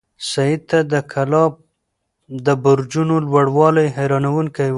[0.31, 1.45] سعید ته د کلا
[2.45, 4.69] د برجونو لوړوالی حیرانونکی و.